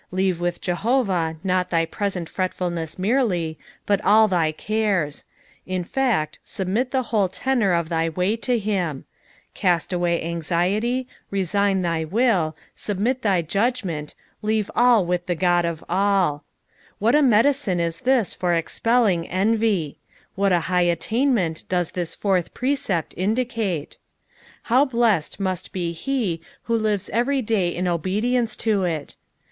Leave 0.09 0.39
with 0.39 0.61
Jehovah 0.61 1.35
not 1.43 1.69
thy 1.69 1.85
present 1.85 2.27
fretfulness 2.27 2.97
merely, 2.97 3.55
but 3.85 4.01
all 4.03 4.27
thy 4.27 4.51
ores 4.67 5.23
i 5.23 5.69
in 5.71 5.83
fact, 5.83 6.39
submit 6.43 6.89
the 6.89 7.03
whole 7.03 7.29
tenor 7.29 7.73
of 7.73 7.87
thy 7.89 8.09
way 8.09 8.35
to 8.37 8.57
him. 8.57 9.05
Cast 9.53 9.91
oway 9.91 10.25
anxiety. 10.25 11.07
,)glc 11.31 11.53
/ 11.53 11.53
190 11.53 11.53
EXPOSITIONS 11.53 11.53
OS 11.53 11.53
THE 11.53 11.53
PSA.LU8. 11.53 11.75
reuen 11.75 11.99
th; 11.99 12.11
will, 12.11 12.55
submit 12.75 13.21
thy 13.21 13.41
judgmeDt, 13.43 14.13
leave 14.41 14.71
all 14.75 15.05
with 15.05 15.27
the 15.27 15.35
God 15.35 15.65
of 15.65 15.83
all. 15.87 16.43
What 16.97 17.13
a 17.13 17.21
medicine 17.21 17.79
is 17.79 17.99
this 17.99 18.33
for 18.33 18.55
expelling 18.55 19.27
envy 19.27 19.99
1 20.33 20.45
What 20.45 20.51
a 20.51 20.61
high 20.61 20.81
attainment 20.81 21.65
does 21.69 21.91
this 21.91 22.15
ifi<m£^B 22.15 22.51
precept 22.55 23.13
indicate 23.15 23.99
1 24.61 24.61
How 24.63 24.85
blessed 24.85 25.39
muat 25.39 25.69
he 25.71 25.71
be 25.71 26.41
who 26.63 26.79
livea 26.79 27.09
every 27.11 27.43
day 27.43 27.69
in 27.69 27.85
obwueBce 27.85 28.57
to 28.57 28.83
it 28.83 29.15